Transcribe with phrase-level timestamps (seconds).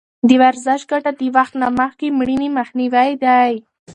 [0.27, 3.53] د ورزش ګټه د وخت نه مخکې مړینې مخنیوی دی.